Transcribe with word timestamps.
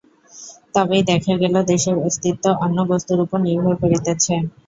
তবেই 0.75 1.03
দেখা 1.09 1.33
গেল, 1.41 1.55
দেশের 1.71 1.95
অস্তিত্ব 2.01 2.45
অন্য 2.63 2.77
বস্তুর 2.91 3.19
উপর 3.25 3.39
নির্ভর 3.41 3.73
করিতেছে। 3.81 4.33